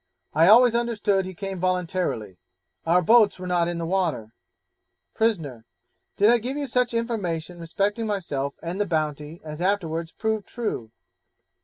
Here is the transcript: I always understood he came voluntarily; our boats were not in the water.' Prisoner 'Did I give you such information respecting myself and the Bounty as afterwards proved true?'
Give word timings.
I 0.33 0.47
always 0.47 0.73
understood 0.73 1.25
he 1.27 1.35
came 1.35 1.59
voluntarily; 1.59 2.39
our 2.87 3.03
boats 3.03 3.37
were 3.37 3.45
not 3.45 3.67
in 3.67 3.77
the 3.77 3.85
water.' 3.85 4.33
Prisoner 5.13 5.63
'Did 6.17 6.31
I 6.31 6.39
give 6.39 6.57
you 6.57 6.65
such 6.65 6.95
information 6.95 7.59
respecting 7.59 8.07
myself 8.07 8.55
and 8.63 8.81
the 8.81 8.87
Bounty 8.87 9.41
as 9.43 9.61
afterwards 9.61 10.11
proved 10.11 10.47
true?' 10.47 10.89